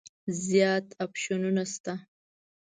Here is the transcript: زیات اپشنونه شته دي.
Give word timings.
زیات 0.45 0.87
اپشنونه 1.05 1.63
شته 1.71 1.93
دي. 1.99 2.03